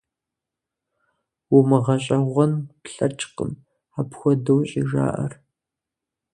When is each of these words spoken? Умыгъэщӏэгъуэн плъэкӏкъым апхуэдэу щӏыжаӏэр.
Умыгъэщӏэгъуэн 1.55 2.53
плъэкӏкъым 2.83 3.51
апхуэдэу 3.99 4.59
щӏыжаӏэр. 4.69 5.33